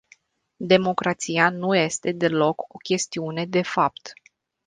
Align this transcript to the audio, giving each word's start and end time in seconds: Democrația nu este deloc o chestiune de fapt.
Democrația 0.55 1.49
nu 1.49 1.75
este 1.75 2.11
deloc 2.11 2.73
o 2.73 2.77
chestiune 2.77 3.45
de 3.45 3.61
fapt. 3.61 4.13